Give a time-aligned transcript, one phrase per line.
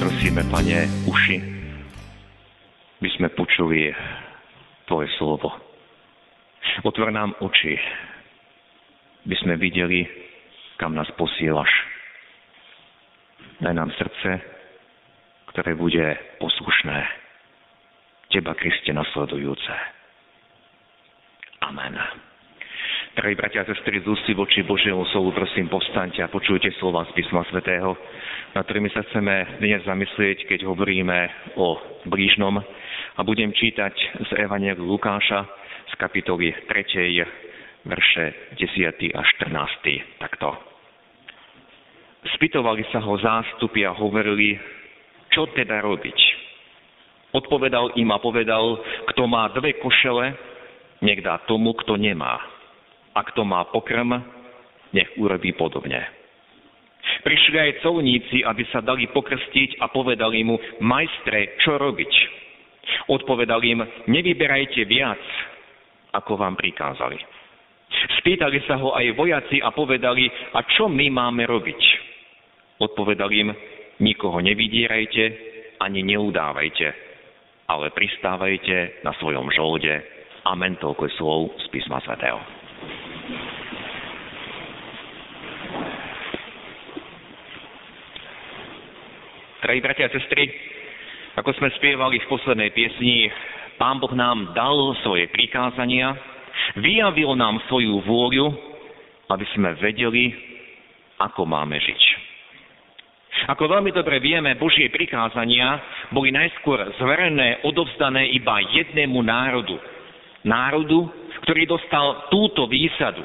[0.00, 1.36] prosíme, Pane, uši,
[3.00, 3.92] by sme počuli
[4.86, 5.50] Tvoje slovo.
[6.84, 7.74] Otvor nám oči,
[9.26, 10.06] by sme videli,
[10.76, 11.70] kam nás posielaš.
[13.64, 14.30] Daj nám srdce,
[15.54, 16.04] ktoré bude
[16.38, 16.98] poslušné,
[18.30, 19.74] Teba, Kriste, nasledujúce.
[21.64, 22.25] Amen.
[23.16, 27.16] Drahí bratia a sestry, z ústy voči Božiemu slovu, prosím, povstaňte a počujte slova z
[27.16, 27.96] písma svätého,
[28.52, 31.80] na ktorými sa chceme dnes zamyslieť, keď hovoríme o
[32.12, 32.60] blížnom.
[33.16, 35.48] A budem čítať z Evanielu Lukáša
[35.88, 37.88] z kapitoly 3.
[37.88, 39.16] verše 10.
[39.16, 40.20] a 14.
[40.20, 40.52] Takto.
[42.36, 44.60] Spytovali sa ho zástupy a hovorili,
[45.32, 46.18] čo teda robiť.
[47.32, 48.76] Odpovedal im a povedal,
[49.08, 50.36] kto má dve košele,
[51.00, 52.55] nech dá tomu, kto nemá
[53.16, 54.12] a kto má pokrm,
[54.92, 56.04] nech urobí podobne.
[57.24, 62.12] Prišli aj colníci, aby sa dali pokrstiť a povedali mu, majstre, čo robiť?
[63.08, 65.22] Odpovedal im, nevyberajte viac,
[66.12, 67.18] ako vám prikázali.
[68.20, 71.80] Spýtali sa ho aj vojaci a povedali, a čo my máme robiť?
[72.82, 73.48] Odpovedal im,
[74.02, 75.24] nikoho nevydierajte
[75.80, 76.88] ani neudávajte,
[77.70, 79.94] ale pristávajte na svojom žolde.
[80.46, 82.55] Amen, toľko slov z písma svätého.
[89.56, 90.52] Drahí bratia a sestry,
[91.40, 93.32] ako sme spievali v poslednej piesni,
[93.80, 96.12] Pán Boh nám dal svoje prikázania,
[96.76, 98.52] vyjavil nám svoju vôľu,
[99.32, 100.32] aby sme vedeli,
[101.16, 102.02] ako máme žiť.
[103.52, 105.80] Ako veľmi dobre vieme, Božie prikázania
[106.12, 109.76] boli najskôr zverené, odovzdané iba jednému národu.
[110.44, 111.08] Národu,
[111.44, 113.24] ktorý dostal túto výsadu.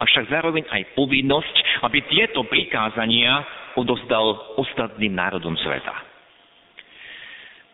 [0.00, 1.56] Avšak zároveň aj povinnosť,
[1.88, 3.40] aby tieto prikázania
[3.76, 5.94] odozdal ostatným národom sveta.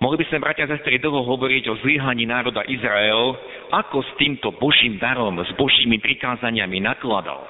[0.02, 3.38] Mohli by sme, bratia a sestry, dlho hovoriť o zlyhaní národa Izrael,
[3.70, 7.46] ako s týmto Božím darom, s Božími prikázaniami nakladal.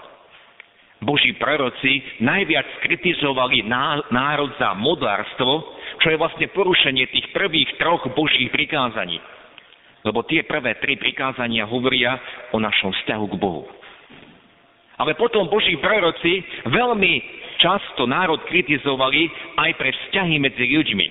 [1.01, 3.65] Boží proroci najviac kritizovali
[4.13, 9.17] národ za modlárstvo, čo je vlastne porušenie tých prvých troch Božích prikázaní.
[10.05, 12.21] Lebo tie prvé tri prikázania hovoria
[12.53, 13.65] o našom vzťahu k Bohu.
[15.03, 19.27] Ale potom Boží proroci veľmi často národ kritizovali
[19.59, 21.07] aj pre vzťahy medzi ľuďmi.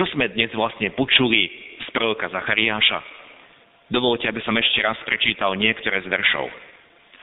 [0.00, 1.44] Čo sme dnes vlastne počuli
[1.84, 3.04] z proroka Zachariáša?
[3.92, 6.48] Dovolte, aby som ešte raz prečítal niektoré z veršov.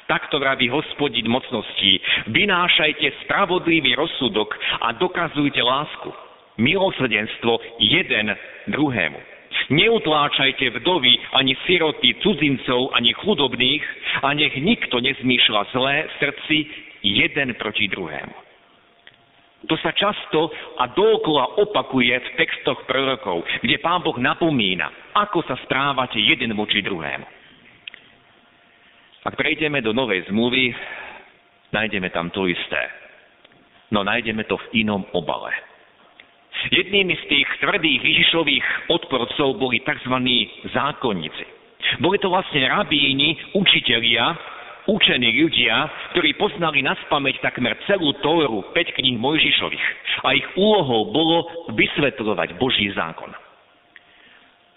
[0.06, 1.98] Takto vraví hospodin mocností.
[2.30, 6.14] Vynášajte spravodlivý rozsudok a dokazujte lásku.
[6.62, 8.30] Milosrdenstvo jeden
[8.70, 9.33] druhému.
[9.74, 13.82] Neutláčajte vdovy, ani siroty, cudzincov, ani chudobných
[14.22, 16.58] a nech nikto nezmýšľa zlé v srdci
[17.02, 18.38] jeden proti druhému.
[19.64, 25.56] To sa často a dookola opakuje v textoch prorokov, kde Pán Boh napomína, ako sa
[25.64, 27.26] správate jeden voči druhému.
[29.24, 30.76] Ak prejdeme do Novej zmluvy,
[31.72, 32.92] nájdeme tam to isté.
[33.90, 35.73] No nájdeme to v inom obale.
[36.72, 40.16] Jednými z tých tvrdých Ježišových odporcov boli tzv.
[40.72, 41.46] zákonníci.
[42.00, 44.32] Boli to vlastne rabíni, učitelia,
[44.88, 49.86] učení ľudia, ktorí poznali na spameť takmer celú Tóru, 5 kníh Mojžišových.
[50.24, 53.32] A ich úlohou bolo vysvetľovať Boží zákon.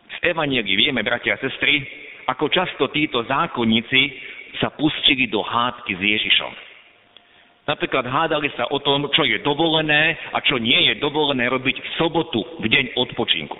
[0.07, 1.83] V Evangeli vieme, bratia a sestry,
[2.27, 6.53] ako často títo zákonníci sa pustili do hádky s Ježišom.
[7.67, 11.89] Napríklad hádali sa o tom, čo je dovolené a čo nie je dovolené robiť v
[11.99, 13.59] sobotu, v deň odpočinku.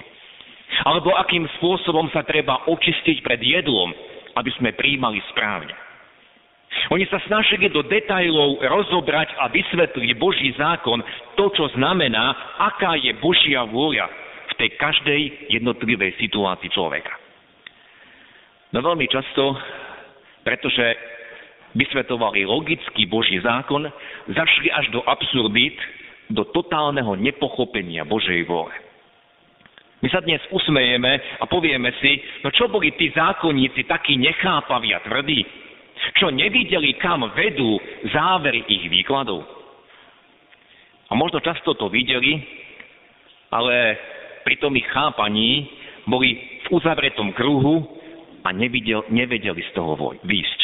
[0.87, 3.91] Alebo akým spôsobom sa treba očistiť pred jedlom,
[4.39, 5.75] aby sme príjmali správne.
[6.95, 11.03] Oni sa snažili do detajlov rozobrať a vysvetliť Boží zákon,
[11.35, 14.07] to, čo znamená, aká je Božia vôľa
[14.47, 17.11] v tej každej jednotlivej situácii človeka.
[18.71, 19.57] No veľmi často,
[20.47, 20.85] pretože
[21.77, 23.85] vysvetovali logický Boží zákon,
[24.33, 25.77] zašli až do absurdít,
[26.33, 28.73] do totálneho nepochopenia Božej vôle.
[30.05, 35.01] My sa dnes usmejeme a povieme si, no čo boli tí zákonníci takí nechápaví a
[35.01, 35.41] tvrdí,
[36.21, 37.81] čo nevideli, kam vedú
[38.13, 39.41] závery ich výkladov.
[41.09, 42.43] A možno často to videli,
[43.49, 43.97] ale
[44.45, 45.71] pri tom ich chápaní
[46.05, 47.83] boli v uzavretom kruhu
[48.45, 50.56] a nevidel, nevedeli z toho výjsť.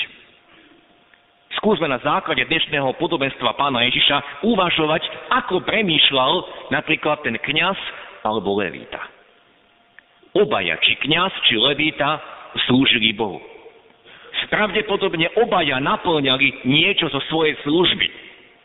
[1.63, 6.33] Skúsme na základe dnešného podobenstva pána Ježiša uvažovať, ako premýšľal
[6.75, 7.79] napríklad ten kňaz
[8.27, 8.99] alebo levíta.
[10.35, 12.19] Obaja, či kňaz, či levíta,
[12.67, 13.39] slúžili Bohu.
[14.51, 18.11] Pravdepodobne obaja naplňali niečo zo svojej služby.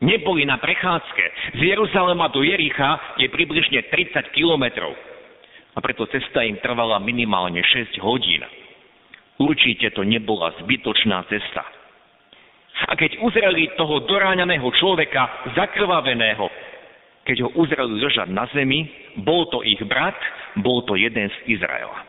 [0.01, 1.53] Neboli na prechádzke.
[1.53, 4.97] Z Jeruzalema do Jericha je približne 30 kilometrov.
[5.77, 8.41] A preto cesta im trvala minimálne 6 hodín.
[9.37, 11.76] Určite to nebola zbytočná cesta.
[12.85, 16.45] A keď uzreli toho doráňaného človeka, zakrvaveného,
[17.25, 18.85] keď ho uzreli ležať na zemi,
[19.25, 20.15] bol to ich brat,
[20.61, 22.05] bol to jeden z Izraela.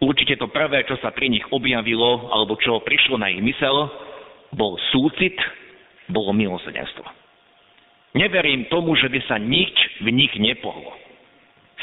[0.00, 3.90] Určite to prvé, čo sa pri nich objavilo, alebo čo prišlo na ich mysel,
[4.56, 5.36] bol súcit,
[6.08, 7.04] bolo milosrdenstvo.
[8.16, 10.96] Neverím tomu, že by sa nič v nich nepohlo.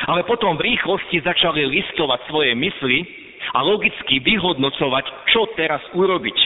[0.10, 3.06] Ale potom v rýchlosti začali listovať svoje mysli
[3.54, 6.38] a logicky vyhodnocovať, čo teraz urobiť,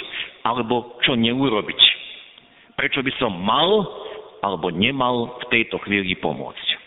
[0.41, 1.81] alebo čo neurobiť.
[2.77, 3.85] Prečo by som mal
[4.41, 6.81] alebo nemal v tejto chvíli pomôcť.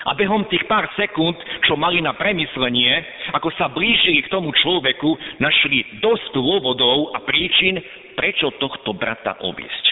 [0.00, 1.36] A behom tých pár sekúnd,
[1.68, 3.04] čo mali na premyslenie,
[3.36, 7.76] ako sa blížili k tomu človeku, našli dosť dôvodov a príčin,
[8.16, 9.84] prečo tohto brata obísť.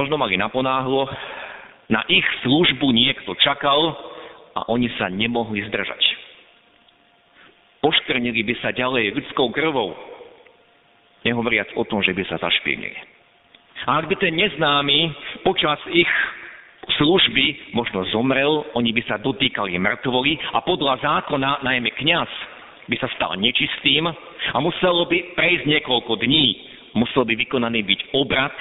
[0.00, 1.12] Možno mali naponáhlo,
[1.92, 3.94] na ich službu niekto čakal
[4.56, 6.02] a oni sa nemohli zdržať.
[7.84, 9.94] Poškrnili by sa ďalej ľudskou krvou,
[11.26, 12.94] nehovoriac o tom, že by sa zašpinili.
[13.90, 15.10] A ak by ten neznámy
[15.42, 16.08] počas ich
[16.96, 22.30] služby možno zomrel, oni by sa dotýkali mŕtvoli a podľa zákona najmä kňaz
[22.86, 26.46] by sa stal nečistým a muselo by prejsť niekoľko dní,
[26.94, 28.54] musel by vykonaný byť obrad,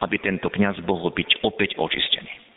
[0.00, 2.48] aby tento kňaz mohol byť opäť očistený.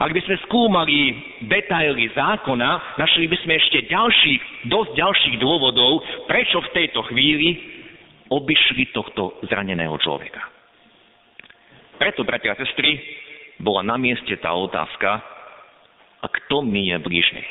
[0.00, 1.12] Ak by sme skúmali
[1.44, 7.60] detaily zákona, našli by sme ešte ďalších, dosť ďalších dôvodov, prečo v tejto chvíli
[8.34, 10.42] obišli tohto zraneného človeka.
[11.94, 12.98] Preto, bratia a sestry,
[13.62, 15.22] bola na mieste tá otázka,
[16.18, 17.44] a kto mi je blížny?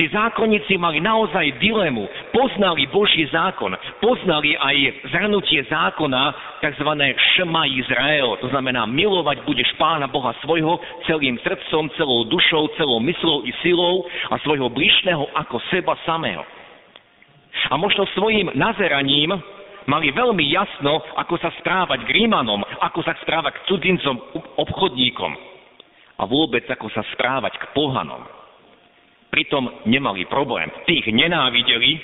[0.00, 6.88] Tí zákonníci mali naozaj dilemu, poznali Boží zákon, poznali aj zhrnutie zákona, tzv.
[7.36, 13.44] Šema Izrael, to znamená milovať budeš Pána Boha svojho celým srdcom, celou dušou, celou myslou
[13.44, 16.48] i silou a svojho blížneho ako seba samého.
[17.70, 19.34] A možno svojim nazeraním
[19.86, 24.16] mali veľmi jasno, ako sa správať k Rímanom, ako sa správať k cudzincom,
[24.58, 25.32] obchodníkom
[26.20, 28.22] a vôbec ako sa správať k pohanom.
[29.32, 30.68] Pritom nemali problém.
[30.84, 31.96] Tých nenávideli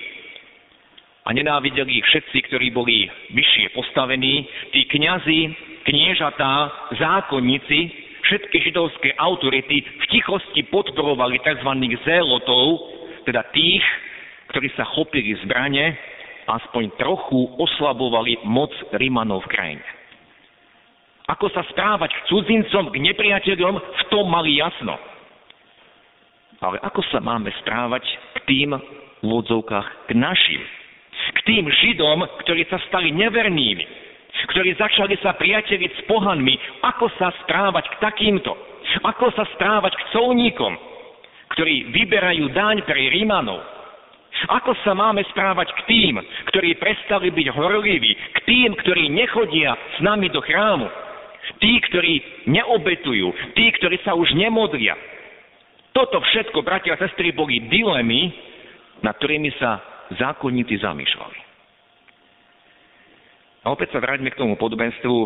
[1.27, 5.41] a nenávideli všetci, ktorí boli vyššie postavení, tí kňazi,
[5.85, 11.71] kniežatá, zákonníci, všetky židovské autority v tichosti podporovali tzv.
[12.07, 12.95] zélotov,
[13.27, 13.83] teda tých,
[14.53, 15.97] ktorí sa chopili zbrane
[16.47, 19.87] aspoň trochu oslabovali moc Rimanov v krajine.
[21.27, 24.95] Ako sa správať k cudzincom, k nepriateľom, v tom mali jasno.
[26.63, 28.71] Ale ako sa máme správať k tým
[29.27, 30.63] v k našim,
[31.35, 33.85] k tým Židom, ktorí sa stali nevernými,
[34.55, 36.55] ktorí začali sa priateliť s pohanmi,
[36.87, 38.55] ako sa správať k takýmto,
[39.03, 40.79] ako sa správať k colníkom,
[41.59, 43.76] ktorí vyberajú daň pre Rímanov,
[44.45, 46.15] ako sa máme správať k tým,
[46.53, 50.87] ktorí prestali byť horliví, k tým, ktorí nechodia s nami do chrámu,
[51.59, 54.95] tí, ktorí neobetujú, tí, ktorí sa už nemodlia.
[55.97, 58.29] Toto všetko, bratia a sestry, boli dilemy,
[59.01, 59.81] nad ktorými sa
[60.21, 61.39] zákonníci zamýšľali.
[63.65, 65.17] A opäť sa vráťme k tomu podobenstvu,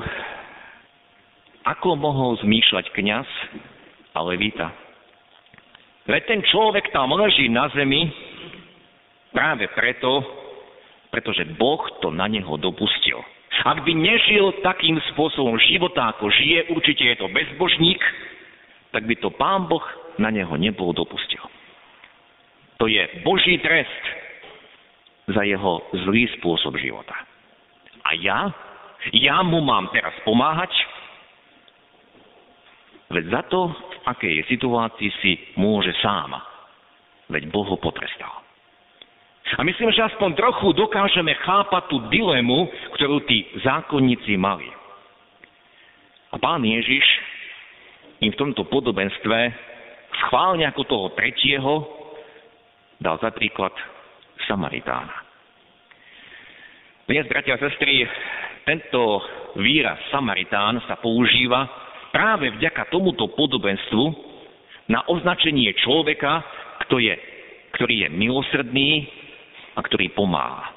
[1.66, 3.28] ako mohol zmýšľať kňaz
[4.16, 4.72] a levita.
[6.08, 8.08] Veď ten človek tam leží na zemi,
[9.30, 10.22] Práve preto,
[11.10, 13.22] pretože Boh to na neho dopustil.
[13.66, 18.00] Ak by nežil takým spôsobom života, ako žije, určite je to bezbožník,
[18.90, 19.82] tak by to pán Boh
[20.18, 21.42] na neho nebol dopustil.
[22.80, 24.04] To je Boží trest
[25.28, 27.14] za jeho zlý spôsob života.
[28.02, 28.50] A ja?
[29.12, 30.72] Ja mu mám teraz pomáhať?
[33.10, 36.38] Veď za to, v akej je situácii, si môže sám.
[37.28, 38.49] Veď Boh ho potrestal.
[39.58, 44.70] A myslím, že aspoň trochu dokážeme chápať tú dilemu, ktorú tí zákonníci mali.
[46.30, 47.02] A pán Ježiš
[48.22, 49.38] im v tomto podobenstve
[50.26, 51.82] schválne ako toho tretieho
[53.02, 53.74] dal za príklad
[54.46, 55.26] Samaritána.
[57.10, 58.06] Dnes, bratia a sestry,
[58.62, 59.18] tento
[59.58, 61.66] výraz Samaritán sa používa
[62.14, 64.04] práve vďaka tomuto podobenstvu
[64.86, 66.38] na označenie človeka,
[66.86, 67.14] kto je,
[67.74, 68.90] ktorý je milosrdný
[69.74, 70.72] a ktorý pomáha.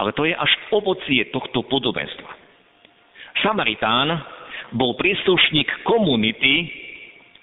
[0.00, 2.30] Ale to je až ovocie tohto podobenstva.
[3.44, 4.08] Samaritán
[4.74, 6.68] bol príslušník komunity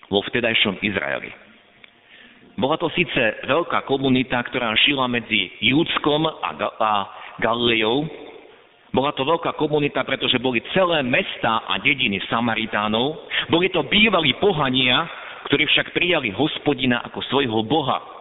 [0.09, 1.31] vo vtedajšom Izraeli.
[2.59, 6.91] Bola to síce veľká komunita, ktorá žila medzi Júdskom a, a
[7.39, 8.03] Galileou.
[8.91, 13.15] Bola to veľká komunita, pretože boli celé mesta a dediny Samaritánov.
[13.47, 15.07] Boli to bývalí pohania,
[15.47, 18.18] ktorí však prijali hospodina ako svojho boha.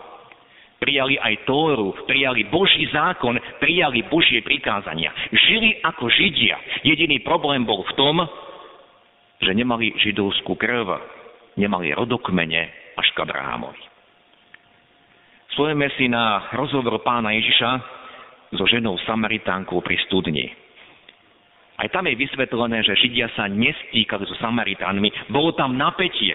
[0.78, 5.10] Prijali aj Tóru, prijali Boží zákon, prijali Božie prikázania.
[5.34, 6.54] Žili ako Židia.
[6.86, 8.22] Jediný problém bol v tom,
[9.42, 11.02] že nemali židovskú krv,
[11.58, 13.82] nemali rodokmene až k Abrahamovi.
[15.58, 17.70] Spojeme si na rozhovor pána Ježiša
[18.54, 20.46] so ženou Samaritánkou pri studni.
[21.78, 25.30] Aj tam je vysvetlené, že Židia sa nestýkali so Samaritánmi.
[25.30, 26.34] Bolo tam napätie.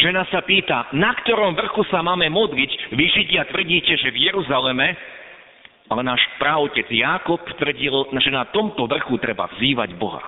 [0.00, 2.96] Žena sa pýta, na ktorom vrchu sa máme modliť?
[2.96, 4.96] Vy Židia tvrdíte, že v Jeruzaleme,
[5.92, 10.24] ale náš právotec Jákob tvrdil, že na tomto vrchu treba vzývať Boha.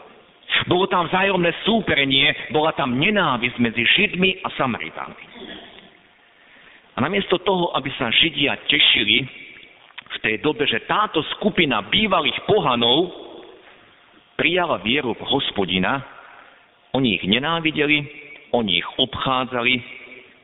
[0.69, 5.25] Bolo tam vzájomné súperenie, bola tam nenávisť medzi Židmi a Samaritánmi.
[6.93, 9.25] A namiesto toho, aby sa Židia tešili
[10.13, 13.22] v tej dobe, že táto skupina bývalých pohanov
[14.43, 16.03] prijala vieru v hospodina,
[16.99, 18.03] oni ich nenávideli,
[18.51, 19.79] oni ich obchádzali,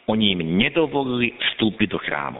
[0.06, 2.38] oni im nedovolili vstúpiť do chrámu.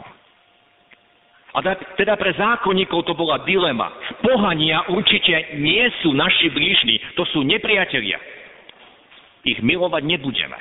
[1.49, 1.59] A
[1.99, 3.91] teda pre zákonníkov to bola dilema.
[4.23, 8.21] Pohania určite nie sú naši blížni, to sú nepriatelia.
[9.43, 10.59] Ich milovať nebudeme.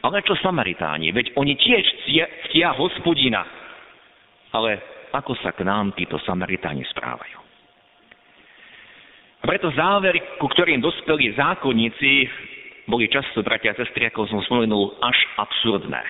[0.00, 1.12] Ale čo Samaritáni?
[1.12, 1.84] Veď oni tiež
[2.48, 3.44] ctia hospodina.
[4.56, 4.80] Ale
[5.12, 7.49] ako sa k nám títo Samaritáni správajú?
[9.40, 12.12] A preto závery, ku ktorým dospeli zákonníci,
[12.84, 16.02] boli často, bratia a sestry, ako som spomenul, až absurdné.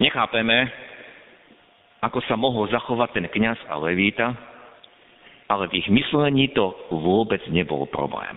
[0.00, 0.70] Nechápeme,
[2.00, 4.32] ako sa mohol zachovať ten kňaz a levíta,
[5.48, 8.36] ale v ich myslení to vôbec nebol problém.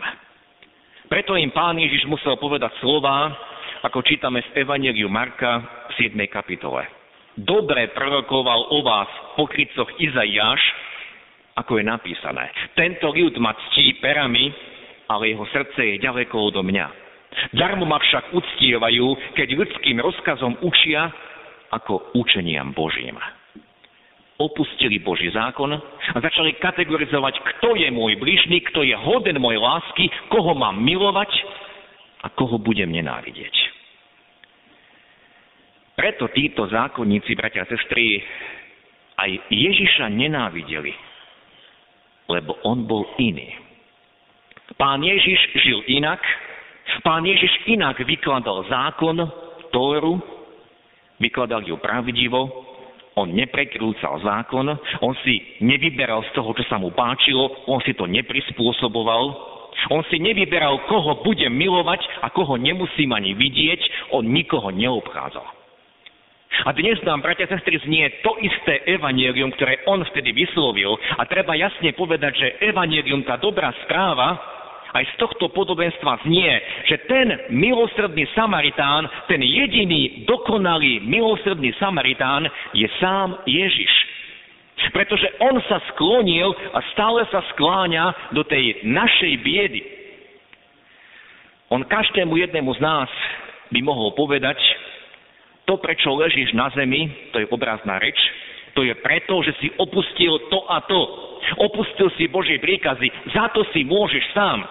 [1.07, 3.31] Preto im pán Ježiš musel povedať slova,
[3.87, 6.19] ako čítame v Evangeliu Marka v 7.
[6.27, 6.83] kapitole.
[7.37, 9.07] Dobre prorokoval o vás
[9.39, 10.59] pokrycoch Izaiáš,
[11.57, 12.45] ako je napísané.
[12.77, 14.53] Tento ľud ma ctí perami,
[15.09, 16.87] ale jeho srdce je ďaleko odo mňa.
[17.53, 21.09] Darmo ma však uctievajú, keď ľudským rozkazom učia,
[21.73, 23.19] ako učeniam Božím
[24.37, 25.73] opustili Boží zákon
[26.13, 31.29] a začali kategorizovať, kto je môj bližný, kto je hoden mojej lásky, koho mám milovať
[32.21, 33.53] a koho budem nenávidieť.
[35.97, 38.21] Preto títo zákonníci, bratia a sestry,
[39.17, 40.93] aj Ježiša nenávideli,
[42.27, 43.55] lebo on bol iný.
[44.75, 46.19] Pán Ježiš žil inak,
[47.01, 49.15] pán Ježiš inak vykladal zákon,
[49.71, 50.19] Tóru,
[51.19, 52.67] vykladal ju pravdivo,
[53.17, 58.05] on neprekrúcal zákon, on si nevyberal z toho, čo sa mu páčilo, on si to
[58.05, 59.23] neprispôsoboval,
[59.89, 65.56] on si nevyberal, koho bude milovať a koho nemusím ani vidieť, on nikoho neobchádzal.
[66.47, 70.95] A dnes nám, bratia a sestry, znie to isté evanielium, ktoré on vtedy vyslovil.
[71.19, 74.39] A treba jasne povedať, že evanielium, tá dobrá správa,
[74.95, 76.49] aj z tohto podobenstva znie,
[76.87, 83.93] že ten milosrdný Samaritán, ten jediný dokonalý milosrdný Samaritán je sám Ježiš.
[84.93, 89.81] Pretože on sa sklonil a stále sa skláňa do tej našej biedy.
[91.67, 93.09] On každému jednému z nás
[93.73, 94.55] by mohol povedať,
[95.67, 98.15] to, prečo ležíš na zemi, to je obrazná reč,
[98.71, 101.01] to je preto, že si opustil to a to.
[101.59, 104.63] Opustil si Božie príkazy, za to si môžeš sám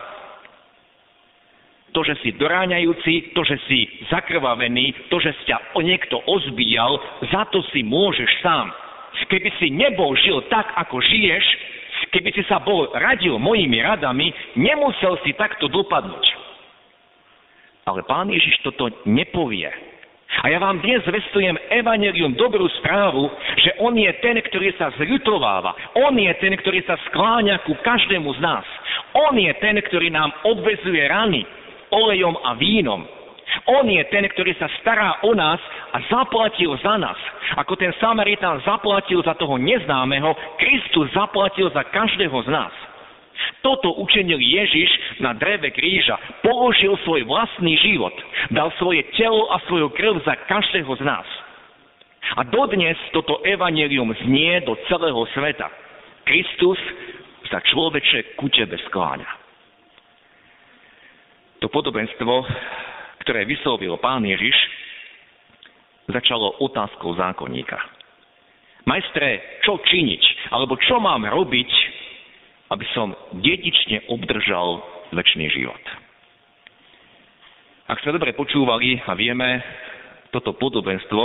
[1.97, 7.01] to, že si doráňajúci, to, že si zakrvavený, to, že ťa niekto ozbíjal,
[7.33, 8.69] za to si môžeš sám.
[9.33, 11.45] Keby si nebol žil tak, ako žiješ,
[12.13, 14.29] keby si sa bol radil mojimi radami,
[14.61, 16.27] nemusel si takto dopadnúť.
[17.89, 19.73] Ale pán Ježiš toto nepovie.
[20.27, 23.31] A ja vám dnes vestujem evanelium dobrú správu,
[23.63, 25.97] že on je ten, ktorý sa zľutováva.
[26.03, 28.67] On je ten, ktorý sa skláňa ku každému z nás.
[29.15, 31.47] On je ten, ktorý nám obvezuje rany
[31.91, 33.07] olejom a vínom.
[33.67, 35.59] On je ten, ktorý sa stará o nás
[35.95, 37.17] a zaplatil za nás.
[37.57, 42.75] Ako ten Samaritán zaplatil za toho neznámeho, Kristus zaplatil za každého z nás.
[43.61, 46.17] Toto učenil Ježiš na dreve kríža.
[46.41, 48.15] Položil svoj vlastný život.
[48.55, 51.29] Dal svoje telo a svoju krv za každého z nás.
[52.37, 55.71] A dodnes toto evanelium znie do celého sveta.
[56.27, 56.79] Kristus
[57.47, 59.31] sa človeče ku tebe skláňa.
[61.63, 62.35] To podobenstvo,
[63.23, 64.55] ktoré vyslovil pán Ježiš,
[66.11, 67.79] začalo otázkou zákonníka.
[68.87, 71.71] Majstre, čo činiť, alebo čo mám robiť,
[72.71, 74.83] aby som dedične obdržal
[75.15, 75.83] väčší život.
[77.87, 79.63] Ak sme dobre počúvali a vieme,
[80.35, 81.23] toto podobenstvo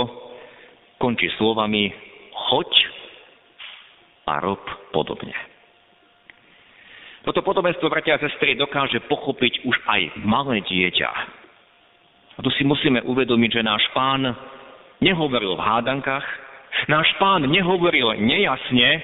[1.02, 1.90] končí slovami
[2.30, 2.70] choď
[4.30, 4.62] a rob
[4.94, 5.34] podobne.
[7.22, 11.10] Toto podobenstvo, bratia a sestry, dokáže pochopiť už aj malé dieťa.
[12.34, 14.26] A tu si musíme uvedomiť, že náš pán
[14.98, 16.26] nehovoril v hádankách,
[16.90, 19.02] náš pán nehovoril nejasne,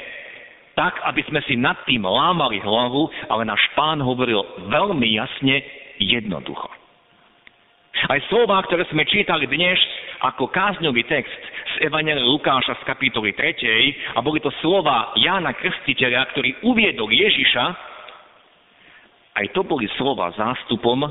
[0.78, 5.58] tak, aby sme si nad tým lámali hlavu, ale náš pán hovoril veľmi jasne,
[5.98, 6.70] jednoducho.
[8.06, 9.74] Aj slova, ktoré sme čítali dnes
[10.22, 11.34] ako kázňový text
[11.74, 14.14] z Evangelia Lukáša z kapitoly 3.
[14.14, 17.64] a boli to slova Jána Krstiteľa, ktorý uviedol Ježiša,
[19.34, 21.02] aj to boli slova zástupom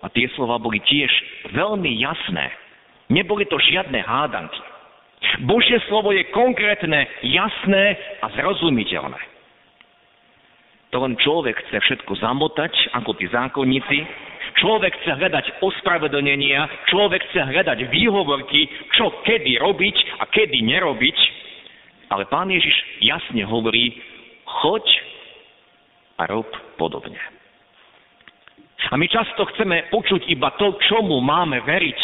[0.00, 1.12] a tie slova boli tiež
[1.52, 2.48] veľmi jasné.
[3.12, 4.69] Neboli to žiadne hádanky.
[5.44, 7.84] Božie slovo je konkrétne, jasné
[8.24, 9.20] a zrozumiteľné.
[10.90, 13.98] To len človek chce všetko zamotať, ako tí zákonníci.
[14.58, 18.66] Človek chce hľadať ospravedlnenia, človek chce hľadať výhovorky,
[18.98, 21.18] čo kedy robiť a kedy nerobiť.
[22.10, 22.74] Ale pán Ježiš
[23.06, 23.94] jasne hovorí,
[24.42, 24.82] choď
[26.18, 27.22] a rob podobne.
[28.90, 32.00] A my často chceme počuť iba to, čomu máme veriť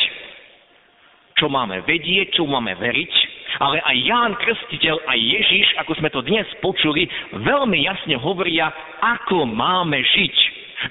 [1.37, 3.13] čo máme vedieť, čo máme veriť,
[3.61, 9.45] ale aj Ján Krstiteľ, aj Ježiš, ako sme to dnes počuli, veľmi jasne hovoria, ako
[9.45, 10.37] máme žiť.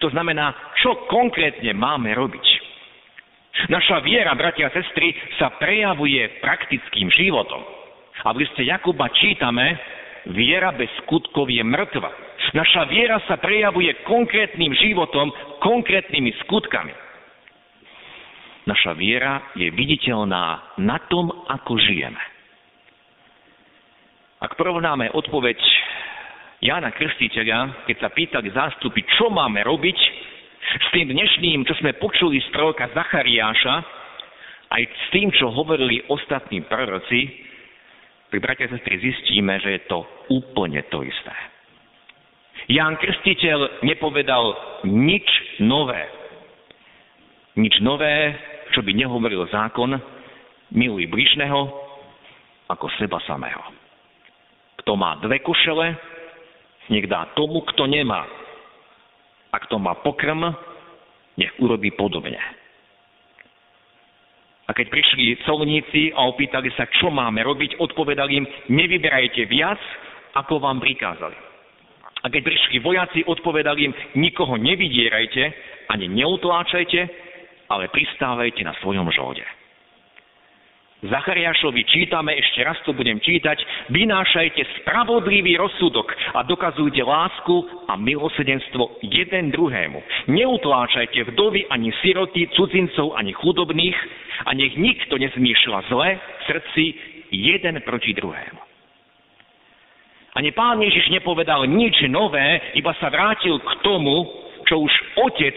[0.02, 2.46] To znamená, čo konkrétne máme robiť.
[3.72, 7.64] Naša viera, bratia a sestry, sa prejavuje praktickým životom.
[8.25, 9.78] A v liste Jakuba čítame,
[10.34, 12.10] viera bez skutkov je mŕtva.
[12.53, 15.31] Naša viera sa prejavuje konkrétnym životom,
[15.62, 17.04] konkrétnymi skutkami.
[18.66, 22.22] Naša viera je viditeľná na tom, ako žijeme.
[24.42, 25.58] Ak porovnáme odpoveď
[26.66, 29.98] Jána Krstiteľa, keď sa pýtali zástupy, čo máme robiť,
[30.66, 33.75] s tým dnešným, čo sme počuli z proroka Zachariáša,
[34.74, 37.46] aj s tým, čo hovorili ostatní proroci,
[38.34, 40.01] tak bratia a sestry zistíme, že je to
[40.34, 41.36] úplne to isté.
[42.66, 44.58] Ján Krstiteľ nepovedal
[44.90, 45.28] nič
[45.62, 46.10] nové.
[47.56, 48.34] Nič nové
[48.74, 49.94] čo by nehovoril zákon,
[50.74, 51.60] miluj bližného
[52.72, 53.62] ako seba samého.
[54.82, 55.94] Kto má dve košele,
[56.90, 58.25] nech dá tomu, kto nemá.
[59.54, 60.42] A kto má pokrm,
[61.38, 62.38] nech urobí podobne.
[64.66, 69.78] A keď prišli colníci a opýtali sa, čo máme robiť, odpovedali im, nevyberajte viac,
[70.34, 71.38] ako vám prikázali.
[72.25, 75.44] A keď prišli vojaci, odpovedali im, nikoho nevydierajte,
[75.94, 77.25] ani neutláčajte,
[77.70, 79.46] ale pristávajte na svojom žóde.
[81.06, 83.62] Zachariášovi čítame, ešte raz to budem čítať,
[83.94, 90.01] vynášajte spravodlivý rozsudok a dokazujte lásku a milosedenstvo jeden druhému.
[90.34, 93.98] Neutláčajte vdovy ani siroty, cudzincov ani chudobných
[94.50, 96.84] a nech nikto nezmýšľa zle v srdci
[97.30, 98.62] jeden proti druhému.
[100.36, 104.25] Ani pán Ježiš nepovedal nič nové, iba sa vrátil k tomu,
[104.68, 105.56] čo už otec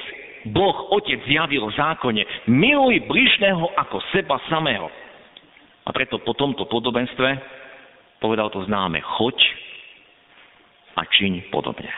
[0.50, 4.88] Boh Otec zjavil v zákone, miluj bližného ako seba samého.
[5.86, 7.28] A preto po tomto podobenstve
[8.20, 9.36] povedal to známe, choď
[10.98, 11.90] a čiň podobne.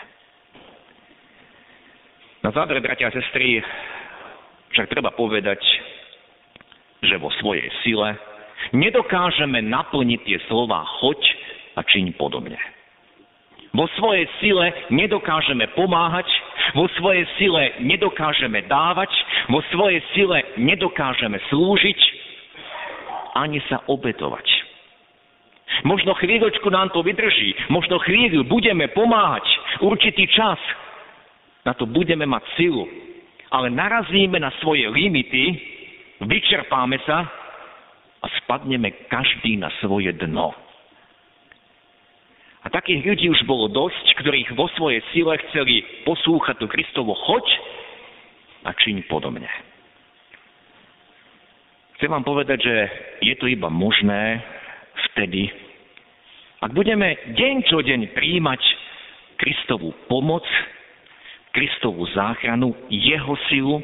[2.40, 3.60] Na záver, bratia a sestry,
[4.72, 5.60] však treba povedať,
[7.04, 8.16] že vo svojej sile
[8.72, 11.20] nedokážeme naplniť tie slova choď
[11.76, 12.56] a čiň podobne.
[13.70, 16.26] Vo svojej sile nedokážeme pomáhať,
[16.74, 19.10] vo svojej sile nedokážeme dávať,
[19.48, 22.00] vo svojej sile nedokážeme slúžiť,
[23.34, 24.46] ani sa obetovať.
[25.86, 29.46] Možno chvíľočku nám to vydrží, možno chvíľu budeme pomáhať,
[29.80, 30.58] určitý čas,
[31.62, 32.84] na to budeme mať silu,
[33.54, 35.56] ale narazíme na svoje limity,
[36.26, 37.22] vyčerpáme sa
[38.20, 40.52] a spadneme každý na svoje dno.
[42.60, 47.46] A takých ľudí už bolo dosť, ktorých vo svojej sile chceli poslúchať to Kristovo choď
[48.68, 49.48] a čiň podobne.
[51.96, 52.76] Chcem vám povedať, že
[53.24, 54.44] je to iba možné
[55.08, 55.48] vtedy,
[56.60, 58.60] ak budeme deň čo deň príjmať
[59.40, 60.44] Kristovú pomoc,
[61.56, 63.80] Kristovú záchranu, Jeho silu,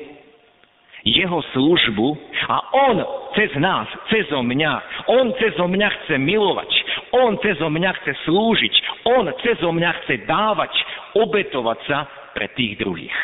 [1.01, 2.09] Jeho službu
[2.53, 2.97] a On
[3.33, 4.73] cez nás, cez mňa,
[5.09, 6.69] On cez mňa chce milovať,
[7.15, 8.75] on cezo mňa chce slúžiť.
[9.07, 10.73] On cezo mňa chce dávať,
[11.15, 11.99] obetovať sa
[12.35, 13.15] pre tých druhých.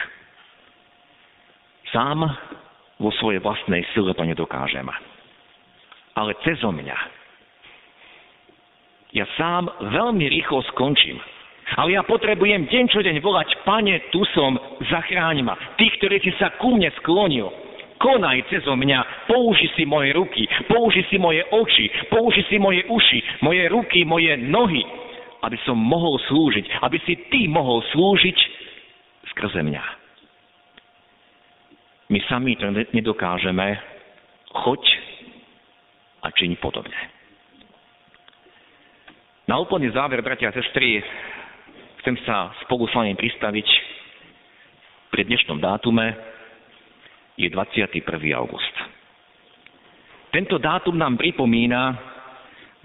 [1.91, 2.25] Sám
[3.03, 4.87] vo svojej vlastnej sile to nedokážem.
[6.15, 6.99] Ale cezo mňa.
[9.13, 11.21] Ja sám veľmi rýchlo skončím.
[11.77, 14.57] Ale ja potrebujem deň čo deň volať, pane, tu som,
[14.93, 15.57] zachráň ma.
[15.81, 17.49] Tí, ktorí si sa ku mne sklonil,
[18.03, 23.47] konaj cezo mňa, použi si moje ruky, použi si moje oči, použi si moje uši,
[23.47, 24.83] moje ruky, moje nohy,
[25.47, 28.39] aby som mohol slúžiť, aby si ty mohol slúžiť
[29.31, 29.85] skrze mňa.
[32.11, 33.79] My sami to nedokážeme,
[34.53, 34.83] choď
[36.23, 36.99] a čiň podobne.
[39.49, 41.03] Na úplný záver, bratia a sestry,
[42.05, 43.69] chcem sa spolu s vami pristaviť
[45.11, 46.32] pri dnešnom dátume,
[47.43, 48.07] je 21.
[48.39, 48.75] august.
[50.31, 51.99] Tento dátum nám pripomína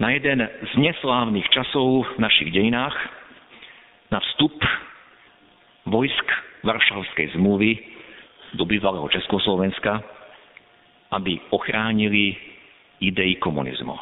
[0.02, 2.94] na jeden z neslávnych časov v našich dejinách,
[4.10, 4.58] na vstup
[5.86, 6.26] vojsk
[6.66, 7.78] Varšavskej zmluvy
[8.58, 10.02] do bývalého Československa,
[11.14, 12.34] aby ochránili
[12.98, 13.94] idei komunizmu.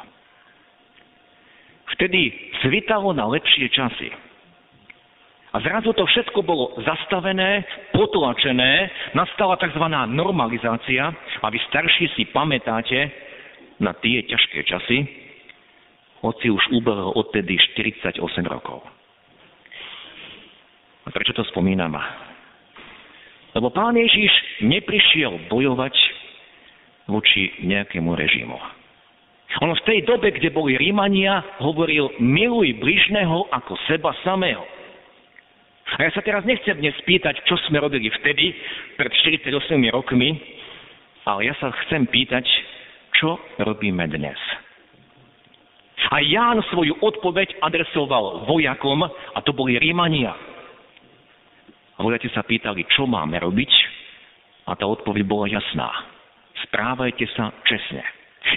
[1.97, 2.33] Vtedy
[2.65, 4.11] svitalo na lepšie časy.
[5.57, 7.65] A zrazu to všetko bolo zastavené,
[7.97, 9.81] potlačené, nastala tzv.
[10.13, 11.09] normalizácia
[11.41, 13.09] a vy starší si pamätáte
[13.81, 15.09] na tie ťažké časy,
[16.21, 18.85] hoci už ubehlo odtedy 48 rokov.
[21.05, 21.97] A prečo to spomínam?
[23.57, 25.97] Lebo pán Ježiš neprišiel bojovať
[27.09, 28.61] voči nejakému režimu.
[29.65, 34.76] On v tej dobe, kde boli Rímania, hovoril, miluj bližného ako seba samého.
[35.87, 38.51] A ja sa teraz nechcem dnes spýtať, čo sme robili vtedy,
[38.99, 39.55] pred 48
[39.95, 40.35] rokmi,
[41.23, 42.43] ale ja sa chcem pýtať,
[43.15, 44.39] čo robíme dnes.
[46.11, 50.35] A Ján svoju odpoveď adresoval vojakom, a to boli Rímania.
[51.97, 53.73] A vojaci sa pýtali, čo máme robiť?
[54.67, 55.89] A tá odpoveď bola jasná.
[56.69, 58.03] Správajte sa čestne.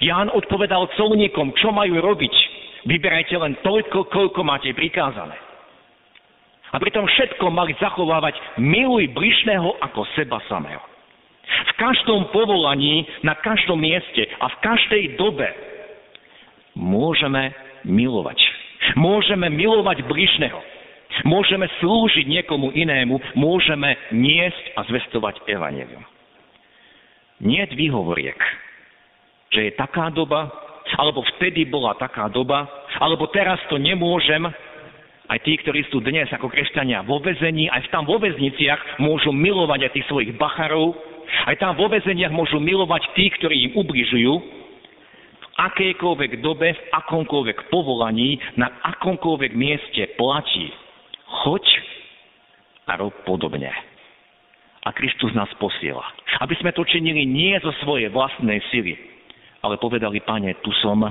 [0.02, 2.36] Ján odpovedal colníkom, čo majú robiť.
[2.86, 5.49] Vyberajte len toľko, koľko máte prikázané.
[6.70, 10.82] A pritom všetko mali zachovávať miluj bližného ako seba samého.
[11.50, 15.50] V každom povolaní, na každom mieste a v každej dobe
[16.78, 17.50] môžeme
[17.84, 18.38] milovať.
[18.94, 20.62] Môžeme milovať bližného.
[21.26, 26.06] Môžeme slúžiť niekomu inému, môžeme niesť a zvestovať evanelium.
[27.42, 28.38] Nie výhovoriek,
[29.52, 30.48] že je taká doba,
[30.96, 32.68] alebo vtedy bola taká doba,
[33.02, 34.48] alebo teraz to nemôžem,
[35.30, 39.86] aj tí, ktorí sú dnes ako kresťania vo vezení, aj tam vo väzniciach môžu milovať
[39.86, 40.98] aj tých svojich bacharov,
[41.46, 44.34] aj tam vo väzeniach môžu milovať tí, ktorí im ubližujú,
[45.38, 50.74] v akejkoľvek dobe, v akomkoľvek povolaní, na akomkoľvek mieste platí
[51.46, 51.66] choď
[52.90, 53.70] a rob podobne.
[54.82, 56.02] A Kristus nás posiela.
[56.42, 58.98] Aby sme to činili nie zo svojej vlastnej sily,
[59.62, 61.06] ale povedali, pane, tu som,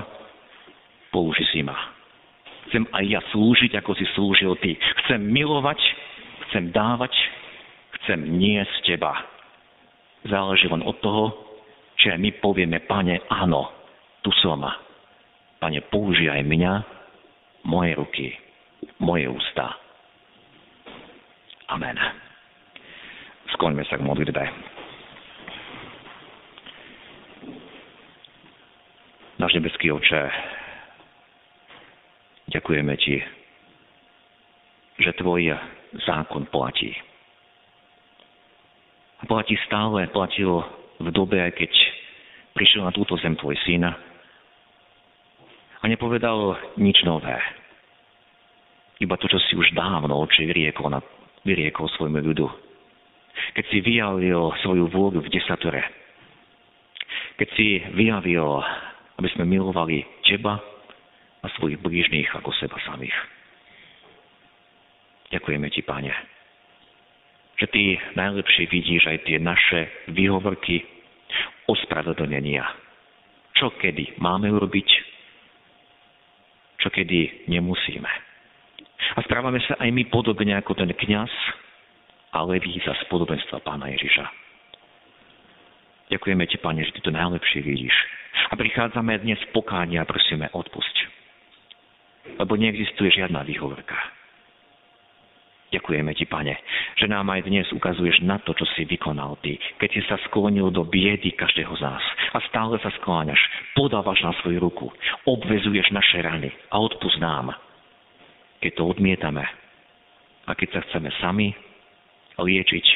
[1.14, 1.97] použi si ma.
[2.68, 4.76] Chcem aj ja slúžiť, ako si slúžil ty.
[5.04, 5.80] Chcem milovať,
[6.48, 7.12] chcem dávať,
[8.00, 9.16] chcem niesť teba.
[10.28, 11.32] Záleží len od toho,
[11.96, 13.72] či my povieme, pane, áno,
[14.20, 14.60] tu som.
[15.58, 16.72] Pane, použij mňa,
[17.66, 18.26] moje ruky,
[19.02, 19.88] moje ústa
[21.68, 22.00] Amen.
[23.52, 24.40] Skloňme sa k modlitbe.
[29.36, 30.20] Náš nebeský oče,
[32.48, 33.16] ďakujeme Ti,
[34.98, 35.52] že Tvoj
[36.04, 36.92] zákon platí.
[39.18, 40.62] A platí stále, platil
[40.98, 41.72] v dobe, aj keď
[42.54, 43.86] prišiel na túto zem Tvoj syn
[45.78, 47.38] a nepovedal nič nové.
[48.98, 50.98] Iba to, čo si už dávno oči vyriekol na
[51.46, 52.46] vyriekol svojmu ľudu.
[53.54, 55.86] Keď si vyjavil svoju vôľu v desatore.
[57.38, 58.42] Keď si vyjavil,
[59.22, 60.58] aby sme milovali teba
[61.42, 63.14] a svojich blížných ako seba samých.
[65.28, 66.12] Ďakujeme ti, Pane,
[67.60, 67.82] že ty
[68.16, 69.80] najlepšie vidíš aj tie naše
[70.14, 70.80] výhovorky,
[71.68, 72.64] ospravedlnenia.
[73.58, 74.88] Čo kedy máme urobiť,
[76.80, 78.08] čo kedy nemusíme.
[79.16, 81.30] A správame sa aj my podobne ako ten kňaz
[82.32, 84.24] a leví za spodobenstva pána Ježiša.
[86.08, 87.92] Ďakujeme ti, Pane, že ty to najlepšie vidíš.
[88.48, 91.07] A prichádzame dnes v pokáni a prosíme, odpusť.
[92.36, 93.96] Lebo neexistuje žiadna výhovorka.
[95.68, 96.56] Ďakujeme ti, Pane,
[96.96, 100.72] že nám aj dnes ukazuješ na to, čo si vykonal ty, keď si sa sklonil
[100.72, 103.40] do biedy každého z nás a stále sa skláňaš,
[103.76, 104.88] podávaš na svoju ruku,
[105.28, 107.52] obvezuješ naše rany a odpust nám
[108.58, 109.44] keď to odmietame
[110.46, 111.48] a keď sa chceme sami
[112.38, 112.86] liečiť,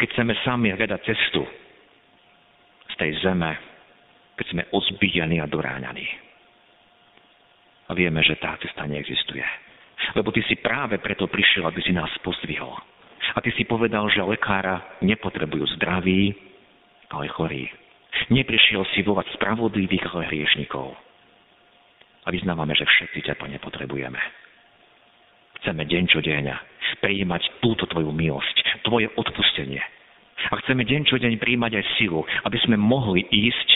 [0.00, 1.44] Keď chceme sami hľadať cestu
[2.88, 3.52] z tej zeme,
[4.40, 6.08] keď sme ozbíjani a doráňaní.
[7.94, 9.46] Vieme, že tá cesta neexistuje.
[10.18, 12.74] Lebo ty si práve preto prišiel, aby si nás pozdvihol.
[13.34, 16.34] A ty si povedal, že lekára nepotrebujú zdraví,
[17.08, 17.70] ale chorí.
[18.34, 20.92] Neprišiel si volať spravodlivých, ale hriešnikov.
[22.24, 24.20] A vyznávame, že všetci ťa to nepotrebujeme.
[25.62, 26.44] Chceme deň čo deň
[27.00, 29.80] prijímať túto tvoju milosť, tvoje odpustenie.
[30.50, 33.68] A chceme deň čo deň prijímať aj silu, aby sme mohli ísť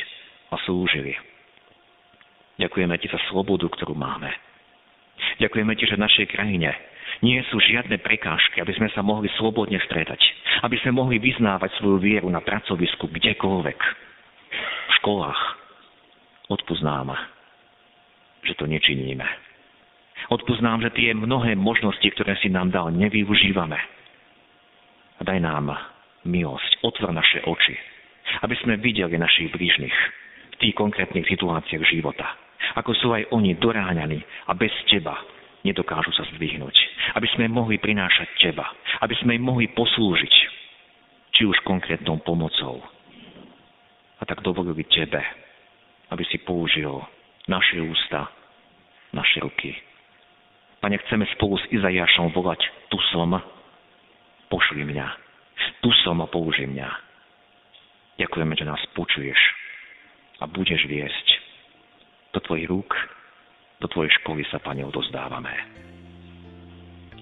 [0.52, 1.16] a slúžili.
[2.58, 4.30] Ďakujeme ti za slobodu, ktorú máme.
[5.38, 6.74] Ďakujeme ti, že v našej krajine
[7.22, 10.18] nie sú žiadne prekážky, aby sme sa mohli slobodne stretať.
[10.62, 13.78] Aby sme mohli vyznávať svoju vieru na pracovisku, kdekoľvek.
[14.58, 15.40] V školách.
[16.48, 16.82] Odpúsť
[18.46, 19.26] že to nečiníme.
[20.32, 23.78] Odpúsť že tie mnohé možnosti, ktoré si nám dal, nevyužívame.
[25.18, 25.74] A daj nám
[26.24, 27.74] milosť, otvor naše oči,
[28.46, 29.96] aby sme videli našich blížnych
[30.54, 32.47] v tých konkrétnych situáciách života.
[32.76, 35.16] Ako sú aj oni doráňaní a bez teba
[35.64, 36.76] nedokážu sa zdvihnúť.
[37.16, 38.66] Aby sme mohli prinášať teba.
[39.00, 40.34] Aby sme im mohli poslúžiť.
[41.36, 42.82] Či už konkrétnou pomocou.
[44.18, 45.22] A tak dovolili tebe,
[46.10, 46.90] aby si použil
[47.46, 48.26] naše ústa,
[49.14, 49.70] naše ruky.
[50.82, 53.38] Pane, chceme spolu s Izajašom volať, tu som,
[54.50, 55.06] pošli mňa.
[55.78, 56.90] Tu som a použij mňa.
[58.18, 59.38] Ďakujeme, že nás počuješ
[60.42, 61.37] a budeš viesť
[62.32, 62.92] do tvojich rúk
[63.78, 65.54] do Tvojej školy sa, Pane, odozdávame.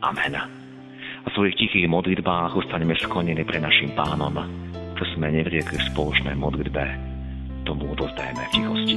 [0.01, 0.35] Amen.
[0.37, 4.33] A v svojich tichých modlitbách ostaneme sklonení pre našim pánom,
[4.97, 6.85] čo sme nevriekli v spoločnej modlitbe,
[7.69, 8.97] tomu odozdajeme v tichosti.